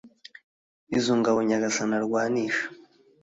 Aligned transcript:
izo 0.97 1.13
ngabo 1.19 1.39
nyagasani 1.47 1.95
arwanisha 1.99 2.65